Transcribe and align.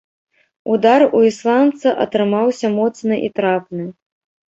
Удар 0.75 1.05
у 1.19 1.21
ісландца 1.29 1.89
атрымаўся 2.07 2.67
моцны 2.81 3.23
і 3.29 3.35
трапны. 3.41 3.83